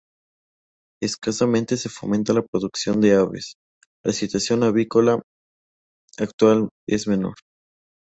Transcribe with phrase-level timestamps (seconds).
[0.99, 3.57] Escasamente se fomenta la producción de aves,
[4.03, 5.21] la situación avícola
[6.17, 7.35] actual es menor.